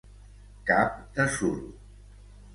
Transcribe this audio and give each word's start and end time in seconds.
Cap 0.69 0.95
de 1.19 1.27
suro. 1.37 1.71